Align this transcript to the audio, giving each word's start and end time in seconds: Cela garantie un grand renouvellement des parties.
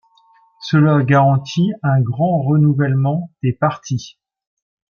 Cela 0.59 1.03
garantie 1.03 1.69
un 1.83 2.01
grand 2.01 2.41
renouvellement 2.41 3.29
des 3.43 3.53
parties. 3.53 4.17